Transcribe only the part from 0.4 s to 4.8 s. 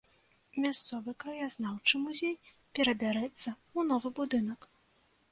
Мясцовы краязнаўчы музей перабярэцца ў новы будынак.